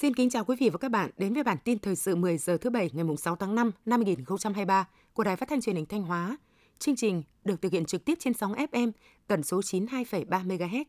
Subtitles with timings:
[0.00, 2.38] Xin kính chào quý vị và các bạn đến với bản tin thời sự 10
[2.38, 5.86] giờ thứ Bảy ngày 6 tháng 5 năm 2023 của Đài Phát thanh Truyền hình
[5.86, 6.36] Thanh Hóa.
[6.78, 8.92] Chương trình được thực hiện trực tiếp trên sóng FM
[9.26, 10.84] tần số 92,3 MHz.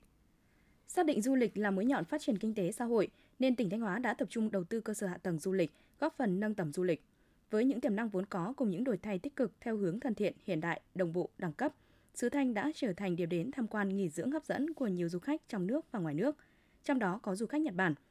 [0.88, 3.08] Xác định du lịch là mũi nhọn phát triển kinh tế xã hội,
[3.40, 5.72] nên tỉnh Thanh Hóa đã tập trung đầu tư cơ sở hạ tầng du lịch,
[6.00, 7.04] góp phần nâng tầm du lịch.
[7.52, 10.16] Với những tiềm năng vốn có cùng những đổi thay tích cực theo hướng thân
[10.16, 11.74] thiện, hiện đại, đồng bộ, đẳng cấp,
[12.16, 15.10] xứ Thanh đã trở thành điểm đến tham quan nghỉ dưỡng hấp dẫn của nhiều
[15.10, 16.38] du khách trong nước và ngoài nước,
[16.84, 17.96] trong đó có du khách Nhật Bản–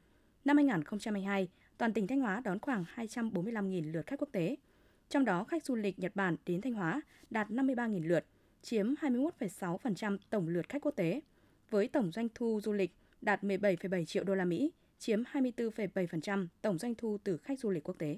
[0.49, 4.55] Năm 2022, toàn tỉnh Thanh Hóa đón khoảng 245.000 lượt khách quốc tế.
[5.09, 8.25] Trong đó, khách du lịch Nhật Bản đến Thanh Hóa đạt 53.000 lượt,
[8.61, 11.21] chiếm 21,6% tổng lượt khách quốc tế,
[11.69, 16.77] với tổng doanh thu du lịch đạt 17,7 triệu đô la Mỹ, chiếm 24,7% tổng
[16.77, 18.17] doanh thu từ khách du lịch quốc tế.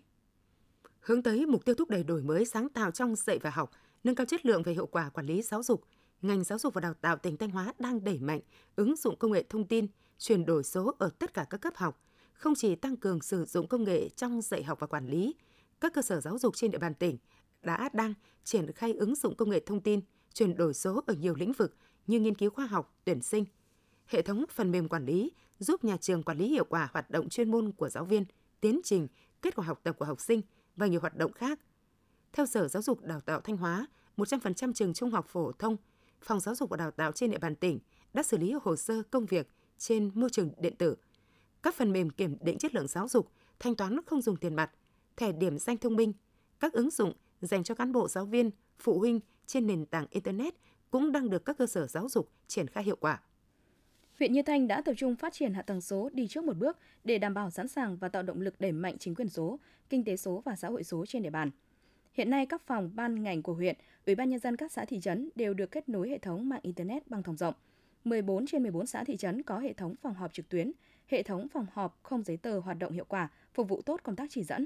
[0.99, 3.71] Hướng tới mục tiêu thúc đẩy đổi mới sáng tạo trong dạy và học,
[4.03, 5.83] nâng cao chất lượng về hiệu quả quản lý giáo dục,
[6.21, 8.39] ngành giáo dục và đào tạo tỉnh Thanh Hóa đang đẩy mạnh
[8.75, 12.01] ứng dụng công nghệ thông tin, chuyển đổi số ở tất cả các cấp học–
[12.41, 15.35] không chỉ tăng cường sử dụng công nghệ trong dạy học và quản lý,
[15.81, 17.17] các cơ sở giáo dục trên địa bàn tỉnh
[17.61, 20.01] đã đang triển khai ứng dụng công nghệ thông tin,
[20.33, 21.75] chuyển đổi số ở nhiều lĩnh vực
[22.07, 23.45] như nghiên cứu khoa học, tuyển sinh.
[24.05, 27.29] Hệ thống phần mềm quản lý giúp nhà trường quản lý hiệu quả hoạt động
[27.29, 28.25] chuyên môn của giáo viên,
[28.61, 29.07] tiến trình,
[29.41, 30.41] kết quả học tập của học sinh
[30.75, 31.59] và nhiều hoạt động khác.
[32.33, 35.77] Theo Sở Giáo dục Đào tạo Thanh Hóa, 100% trường trung học phổ thông,
[36.21, 37.79] phòng giáo dục và đào tạo trên địa bàn tỉnh
[38.13, 40.95] đã xử lý hồ sơ công việc trên môi trường điện tử–
[41.63, 44.71] các phần mềm kiểm định chất lượng giáo dục, thanh toán không dùng tiền mặt,
[45.17, 46.13] thẻ điểm danh thông minh,
[46.59, 50.53] các ứng dụng dành cho cán bộ giáo viên, phụ huynh trên nền tảng Internet
[50.91, 53.21] cũng đang được các cơ sở giáo dục triển khai hiệu quả.
[54.19, 56.77] Huyện Như Thanh đã tập trung phát triển hạ tầng số đi trước một bước
[57.03, 60.03] để đảm bảo sẵn sàng và tạo động lực đẩy mạnh chính quyền số, kinh
[60.03, 61.51] tế số và xã hội số trên địa bàn.
[62.13, 64.99] Hiện nay các phòng ban ngành của huyện, Ủy ban nhân dân các xã thị
[64.99, 67.53] trấn đều được kết nối hệ thống mạng internet bằng thông rộng.
[68.03, 70.71] 14 trên 14 xã thị trấn có hệ thống phòng họp trực tuyến,
[71.11, 74.15] hệ thống phòng họp không giấy tờ hoạt động hiệu quả, phục vụ tốt công
[74.15, 74.65] tác chỉ dẫn.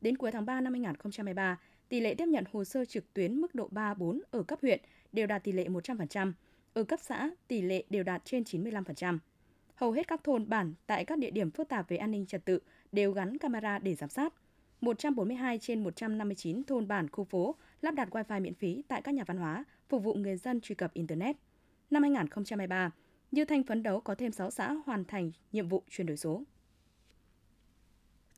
[0.00, 3.54] Đến cuối tháng 3 năm 2023, tỷ lệ tiếp nhận hồ sơ trực tuyến mức
[3.54, 4.80] độ 3, 4 ở cấp huyện
[5.12, 6.32] đều đạt tỷ lệ 100%,
[6.74, 9.18] ở cấp xã tỷ lệ đều đạt trên 95%.
[9.74, 12.44] Hầu hết các thôn bản tại các địa điểm phức tạp về an ninh trật
[12.44, 12.58] tự
[12.92, 14.34] đều gắn camera để giám sát.
[14.80, 19.24] 142 trên 159 thôn bản khu phố lắp đặt Wi-Fi miễn phí tại các nhà
[19.26, 21.36] văn hóa, phục vụ người dân truy cập Internet.
[21.90, 22.90] Năm 2023,
[23.30, 26.42] như Thanh phấn đấu có thêm 6 xã hoàn thành nhiệm vụ chuyển đổi số.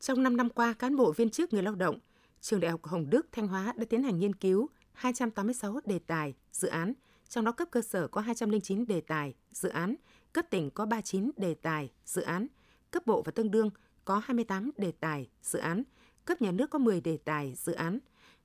[0.01, 1.99] Trong 5 năm qua, cán bộ viên chức người lao động,
[2.41, 6.35] Trường Đại học Hồng Đức Thanh Hóa đã tiến hành nghiên cứu 286 đề tài,
[6.53, 6.93] dự án,
[7.29, 9.95] trong đó cấp cơ sở có 209 đề tài, dự án,
[10.33, 12.47] cấp tỉnh có 39 đề tài, dự án,
[12.91, 13.71] cấp bộ và tương đương
[14.05, 15.83] có 28 đề tài, dự án,
[16.25, 17.99] cấp nhà nước có 10 đề tài, dự án.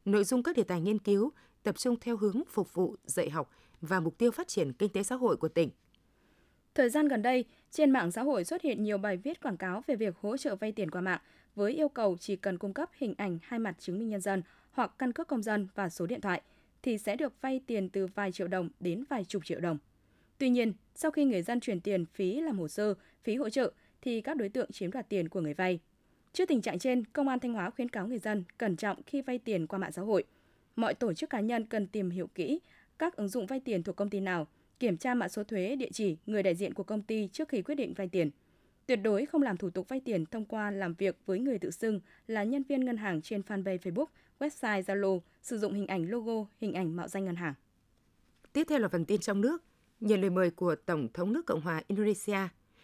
[0.05, 1.31] Nội dung các đề tài nghiên cứu
[1.63, 3.49] tập trung theo hướng phục vụ dạy học
[3.81, 5.69] và mục tiêu phát triển kinh tế xã hội của tỉnh–
[6.75, 9.83] Thời gian gần đây, trên mạng xã hội xuất hiện nhiều bài viết quảng cáo
[9.87, 11.19] về việc hỗ trợ vay tiền qua mạng
[11.55, 14.41] với yêu cầu chỉ cần cung cấp hình ảnh hai mặt chứng minh nhân dân
[14.71, 16.41] hoặc căn cước công dân và số điện thoại
[16.83, 19.77] thì sẽ được vay tiền từ vài triệu đồng đến vài chục triệu đồng.
[20.37, 22.93] Tuy nhiên, sau khi người dân chuyển tiền phí làm hồ sơ,
[23.23, 23.71] phí hỗ trợ
[24.01, 25.79] thì các đối tượng chiếm đoạt tiền của người vay.
[26.33, 29.21] Trước tình trạng trên, Công an Thanh Hóa khuyến cáo người dân cẩn trọng khi
[29.21, 30.23] vay tiền qua mạng xã hội.
[30.75, 32.59] Mọi tổ chức cá nhân cần tìm hiểu kỹ
[32.99, 34.47] các ứng dụng vay tiền thuộc công ty nào
[34.79, 37.61] kiểm tra mã số thuế, địa chỉ, người đại diện của công ty trước khi
[37.61, 38.29] quyết định vay tiền.
[38.85, 41.71] Tuyệt đối không làm thủ tục vay tiền thông qua làm việc với người tự
[41.71, 44.05] xưng là nhân viên ngân hàng trên fanpage Facebook,
[44.39, 47.53] website Zalo, sử dụng hình ảnh logo, hình ảnh mạo danh ngân hàng.
[48.53, 49.63] Tiếp theo là phần tin trong nước.
[49.99, 52.37] Nhận lời mời của Tổng thống nước Cộng hòa Indonesia,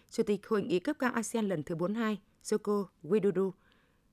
[0.10, 3.52] Chủ tịch Hội nghị cấp cao ASEAN lần thứ 42, Joko Widodo,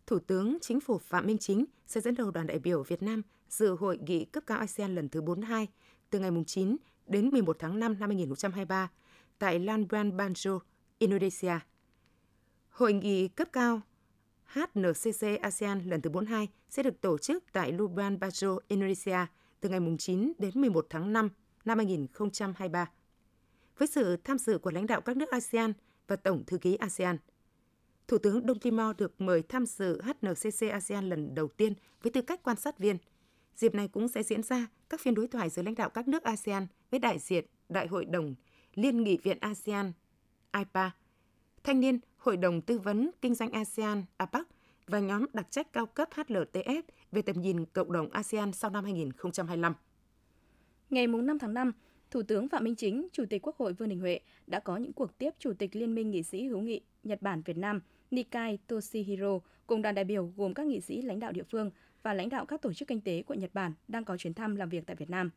[0.06, 3.22] Thủ tướng Chính phủ Phạm Minh Chính sẽ dẫn đầu đoàn đại biểu Việt Nam
[3.48, 5.68] dự hội nghị cấp cao ASEAN lần thứ 42
[6.10, 6.76] từ ngày 9
[7.08, 8.90] đến 11 tháng 5 năm 2023
[9.38, 10.58] tại Labuan Bajo,
[10.98, 11.58] Indonesia.
[12.70, 13.80] Hội nghị cấp cao
[14.44, 19.18] HNCC ASEAN lần thứ 42 sẽ được tổ chức tại Labuan Bajo, Indonesia
[19.60, 21.28] từ ngày 9 đến 11 tháng 5
[21.64, 22.90] năm 2023.
[23.78, 25.72] Với sự tham dự của lãnh đạo các nước ASEAN
[26.06, 27.18] và Tổng thư ký ASEAN,
[28.08, 32.22] Thủ tướng Đông Timor được mời tham dự HNCC ASEAN lần đầu tiên với tư
[32.22, 32.98] cách quan sát viên.
[33.56, 36.22] Dịp này cũng sẽ diễn ra các phiên đối thoại giữa lãnh đạo các nước
[36.22, 38.34] ASEAN với đại diện Đại hội đồng
[38.74, 39.92] Liên nghị viện ASEAN
[40.58, 40.90] IPA,
[41.64, 44.46] Thanh niên Hội đồng Tư vấn Kinh doanh ASEAN APAC
[44.86, 46.82] và nhóm đặc trách cao cấp HLTF
[47.12, 49.74] về tầm nhìn cộng đồng ASEAN sau năm 2025.
[50.90, 51.72] Ngày 5 tháng 5,
[52.10, 54.92] Thủ tướng Phạm Minh Chính, Chủ tịch Quốc hội Vương Đình Huệ đã có những
[54.92, 57.80] cuộc tiếp Chủ tịch Liên minh nghị sĩ hữu nghị Nhật Bản Việt Nam
[58.10, 61.70] Nikai Toshihiro cùng đoàn đại biểu gồm các nghị sĩ lãnh đạo địa phương
[62.02, 64.56] và lãnh đạo các tổ chức kinh tế của Nhật Bản đang có chuyến thăm
[64.56, 65.30] làm việc tại Việt Nam.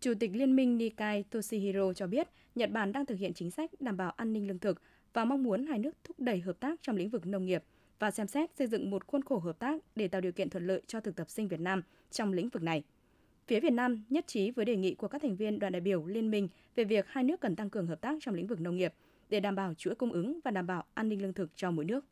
[0.00, 3.70] Chủ tịch Liên minh Nikai Toshihiro cho biết Nhật Bản đang thực hiện chính sách
[3.80, 4.82] đảm bảo an ninh lương thực
[5.12, 7.64] và mong muốn hai nước thúc đẩy hợp tác trong lĩnh vực nông nghiệp
[7.98, 10.66] và xem xét xây dựng một khuôn khổ hợp tác để tạo điều kiện thuận
[10.66, 12.82] lợi cho thực tập sinh Việt Nam trong lĩnh vực này.
[13.46, 16.06] Phía Việt Nam nhất trí với đề nghị của các thành viên đoàn đại biểu
[16.06, 18.76] liên minh về việc hai nước cần tăng cường hợp tác trong lĩnh vực nông
[18.76, 18.94] nghiệp
[19.28, 21.84] để đảm bảo chuỗi cung ứng và đảm bảo an ninh lương thực cho mỗi
[21.84, 22.04] nước.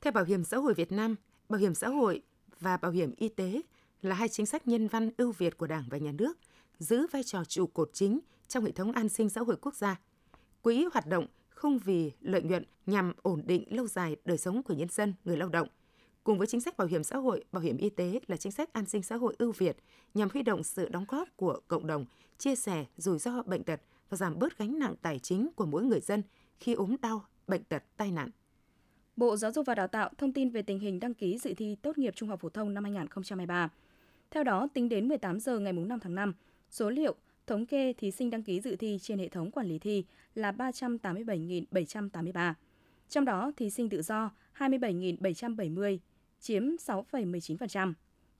[0.00, 1.16] Theo Bảo hiểm xã hội Việt Nam,
[1.48, 2.22] bảo hiểm xã hội
[2.60, 3.60] và bảo hiểm y tế
[4.02, 6.38] là hai chính sách nhân văn ưu việt của Đảng và Nhà nước,
[6.80, 10.00] giữ vai trò trụ cột chính trong hệ thống an sinh xã hội quốc gia.
[10.62, 14.74] Quỹ hoạt động không vì lợi nhuận nhằm ổn định lâu dài đời sống của
[14.74, 15.68] nhân dân, người lao động.
[16.24, 18.72] Cùng với chính sách bảo hiểm xã hội, bảo hiểm y tế là chính sách
[18.72, 19.76] an sinh xã hội ưu việt
[20.14, 22.04] nhằm huy động sự đóng góp của cộng đồng,
[22.38, 25.82] chia sẻ rủi ro bệnh tật và giảm bớt gánh nặng tài chính của mỗi
[25.82, 26.22] người dân
[26.60, 28.30] khi ốm đau, bệnh tật, tai nạn.
[29.16, 31.76] Bộ Giáo dục và Đào tạo thông tin về tình hình đăng ký dự thi
[31.82, 33.68] tốt nghiệp trung học phổ thông năm 2023.
[34.30, 36.34] Theo đó, tính đến 18 giờ ngày 5 tháng 5,
[36.70, 37.14] số liệu
[37.46, 40.52] thống kê thí sinh đăng ký dự thi trên hệ thống quản lý thi là
[40.52, 42.54] 387.783.
[43.08, 45.98] Trong đó, thí sinh tự do 27.770,
[46.40, 47.92] chiếm 6,19%.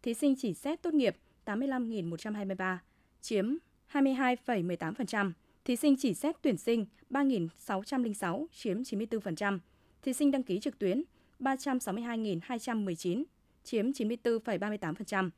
[0.03, 2.77] Thí sinh chỉ xét tốt nghiệp 85.123,
[3.21, 3.55] chiếm
[3.93, 5.33] 22,18%.
[5.65, 9.59] Thí sinh chỉ xét tuyển sinh 3.606, chiếm 94%.
[10.03, 11.03] Thí sinh đăng ký trực tuyến
[11.41, 13.25] 362.219,
[13.65, 15.31] chiếm 94,38%.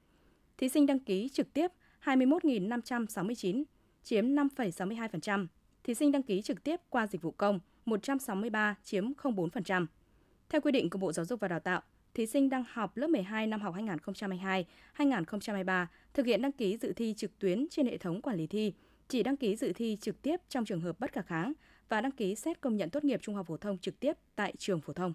[0.58, 1.72] Thí sinh đăng ký trực tiếp
[2.04, 3.64] 21.569,
[4.02, 5.46] chiếm 5,62%.
[5.84, 9.86] Thí sinh đăng ký trực tiếp qua dịch vụ công 163, chiếm 0,4%.
[10.48, 11.82] Theo quy định của Bộ Giáo dục và Đào tạo,
[12.14, 13.74] thí sinh đang học lớp 12 năm học
[14.96, 18.74] 2022-2023 thực hiện đăng ký dự thi trực tuyến trên hệ thống quản lý thi,
[19.08, 21.52] chỉ đăng ký dự thi trực tiếp trong trường hợp bất khả kháng
[21.88, 24.54] và đăng ký xét công nhận tốt nghiệp trung học phổ thông trực tiếp tại
[24.58, 25.12] trường phổ thông.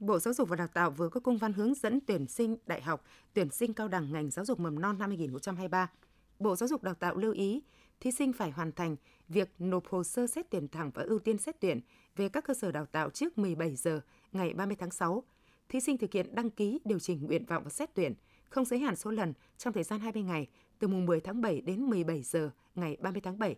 [0.00, 2.82] Bộ Giáo dục và Đào tạo vừa có công văn hướng dẫn tuyển sinh đại
[2.82, 3.04] học,
[3.34, 5.90] tuyển sinh cao đẳng ngành giáo dục mầm non năm 2023.
[6.38, 7.62] Bộ Giáo dục Đào tạo lưu ý,
[8.00, 8.96] thí sinh phải hoàn thành
[9.28, 11.80] việc nộp hồ sơ xét tuyển thẳng và ưu tiên xét tuyển
[12.16, 14.00] về các cơ sở đào tạo trước 17 giờ
[14.32, 15.22] ngày 30 tháng 6.
[15.68, 18.14] Thí sinh thực hiện đăng ký, điều chỉnh nguyện vọng và xét tuyển,
[18.48, 20.46] không giới hạn số lần trong thời gian 20 ngày,
[20.78, 23.56] từ mùng 10 tháng 7 đến 17 giờ ngày 30 tháng 7.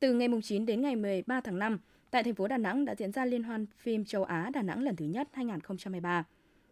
[0.00, 1.78] Từ ngày mùng 9 đến ngày 13 tháng 5,
[2.10, 4.82] tại thành phố Đà Nẵng đã diễn ra Liên hoan phim châu Á Đà Nẵng
[4.82, 6.24] lần thứ nhất 2023.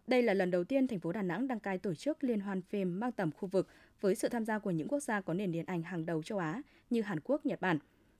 [0.07, 2.61] Đây là lần đầu tiên thành phố Đà Nẵng đăng cai tổ chức liên hoan
[2.61, 3.67] phim mang tầm khu vực
[4.01, 6.37] với sự tham gia của những quốc gia có nền điện ảnh hàng đầu châu
[6.37, 7.79] Á như Hàn Quốc, Nhật Bản.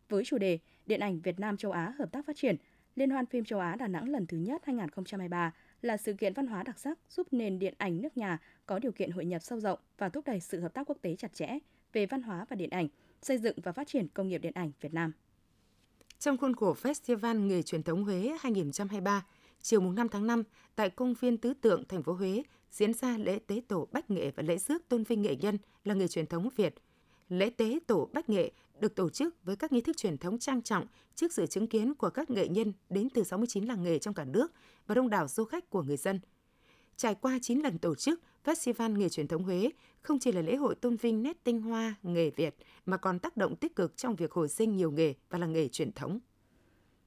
[0.10, 2.56] Với chủ đề Điện ảnh Việt Nam châu Á hợp tác phát triển,
[2.96, 6.48] Liên hoan phim châu Á Đà Nẵng lần thứ nhất 2023 là sự kiện văn
[6.48, 9.60] hóa đặc sắc giúp nền điện ảnh nước nhà có điều kiện hội nhập sâu
[9.60, 11.58] rộng và thúc đẩy sự hợp tác quốc tế chặt chẽ
[11.94, 12.88] về văn hóa và điện ảnh,
[13.22, 15.12] xây dựng và phát triển công nghiệp điện ảnh Việt Nam.
[16.20, 19.26] Trong khuôn khổ Festival Nghề truyền thống Huế 2023,
[19.62, 20.44] chiều mùng 5 tháng 5
[20.76, 24.32] tại công viên Tứ Tượng, thành phố Huế diễn ra lễ tế tổ Bách Nghệ
[24.36, 26.76] và lễ rước tôn vinh nghệ nhân là nghề truyền thống Việt.
[27.30, 30.62] Lễ tế tổ Bách Nghệ được tổ chức với các nghi thức truyền thống trang
[30.62, 30.86] trọng
[31.16, 34.26] trước sự chứng kiến của các nghệ nhân đến từ 69 làng nghề trong cả
[34.26, 34.52] nước
[34.88, 36.20] và đông đảo du khách của người dân.
[36.98, 39.70] Trải qua 9 lần tổ chức, Festival Nghề truyền thống Huế
[40.02, 42.56] không chỉ là lễ hội tôn vinh nét tinh hoa nghề Việt
[42.86, 45.68] mà còn tác động tích cực trong việc hồi sinh nhiều nghề và làng nghề
[45.68, 46.20] truyền thống.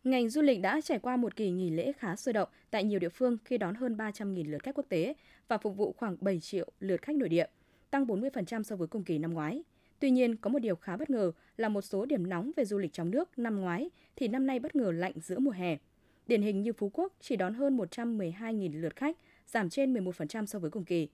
[0.04, 2.98] Ngành du lịch đã trải qua một kỳ nghỉ lễ khá sôi động tại nhiều
[2.98, 5.14] địa phương khi đón hơn 300.000 lượt khách quốc tế
[5.48, 7.46] và phục vụ khoảng 7 triệu lượt khách nội địa,
[7.90, 9.62] tăng 40% so với cùng kỳ năm ngoái.
[9.98, 12.78] Tuy nhiên, có một điều khá bất ngờ là một số điểm nóng về du
[12.78, 15.78] lịch trong nước năm ngoái thì năm nay bất ngờ lạnh giữa mùa hè.
[16.26, 19.16] Điển hình như Phú Quốc chỉ đón hơn 112.000 lượt khách,
[19.52, 21.08] giảm trên 11% so với cùng kỳ.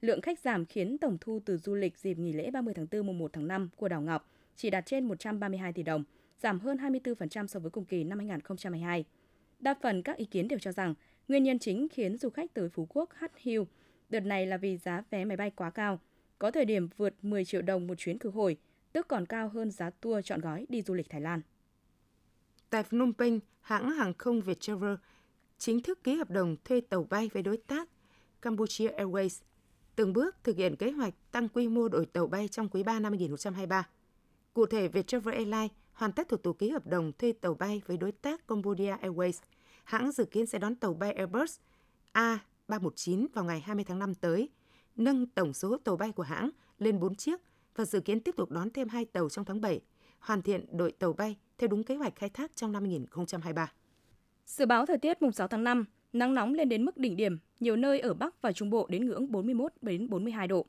[0.00, 3.06] Lượng khách giảm khiến tổng thu từ du lịch dịp nghỉ lễ 30 tháng 4
[3.06, 6.04] mùng 1 tháng 5 của đảo Ngọc chỉ đạt trên 132 tỷ đồng,
[6.42, 9.04] giảm hơn 24% so với cùng kỳ năm 2022.
[9.58, 10.94] Đa phần các ý kiến đều cho rằng
[11.28, 13.66] nguyên nhân chính khiến du khách tới Phú Quốc hắt hiu
[14.08, 16.00] đợt này là vì giá vé máy bay quá cao,
[16.38, 18.56] có thời điểm vượt 10 triệu đồng một chuyến khứ hồi,
[18.92, 21.40] tức còn cao hơn giá tour chọn gói đi du lịch Thái Lan.
[22.70, 24.94] Tại Phnom Penh, hãng hàng không Viettravel
[25.58, 27.88] chính thức ký hợp đồng thuê tàu bay với đối tác
[28.42, 29.42] Campuchia Airways,
[29.96, 33.00] từng bước thực hiện kế hoạch tăng quy mô đội tàu bay trong quý 3
[33.00, 33.88] năm 2023.
[34.52, 37.96] Cụ thể, Viettravel Airlines hoàn tất thủ tục ký hợp đồng thuê tàu bay với
[37.96, 39.42] đối tác Cambodia Airways.
[39.84, 41.58] Hãng dự kiến sẽ đón tàu bay Airbus
[42.12, 44.48] A319 vào ngày 20 tháng 5 tới,
[44.96, 47.40] nâng tổng số tàu bay của hãng lên 4 chiếc
[47.74, 49.80] và dự kiến tiếp tục đón thêm 2 tàu trong tháng 7,
[50.18, 53.72] hoàn thiện đội tàu bay theo đúng kế hoạch khai thác trong năm 2023.
[54.46, 57.38] Dự báo thời tiết mùng 6 tháng 5, nắng nóng lên đến mức đỉnh điểm,
[57.60, 60.66] nhiều nơi ở Bắc và Trung Bộ đến ngưỡng 41 đến 42 độ.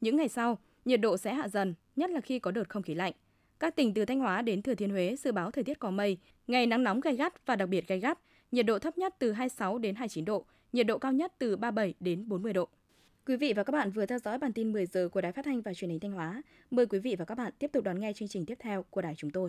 [0.00, 2.94] Những ngày sau, nhiệt độ sẽ hạ dần, nhất là khi có đợt không khí
[2.94, 3.12] lạnh.
[3.58, 6.18] Các tỉnh từ Thanh Hóa đến Thừa Thiên Huế dự báo thời tiết có mây,
[6.46, 8.18] ngày nắng nóng gay gắt và đặc biệt gay gắt,
[8.52, 11.94] nhiệt độ thấp nhất từ 26 đến 29 độ, nhiệt độ cao nhất từ 37
[12.00, 12.68] đến 40 độ.
[13.26, 15.44] Quý vị và các bạn vừa theo dõi bản tin 10 giờ của Đài Phát
[15.44, 16.42] thanh và Truyền hình Thanh Hóa.
[16.70, 19.02] Mời quý vị và các bạn tiếp tục đón nghe chương trình tiếp theo của
[19.02, 19.46] đài chúng tôi.